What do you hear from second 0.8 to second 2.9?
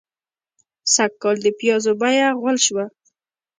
سږکال د پيازو بيه غول شوه.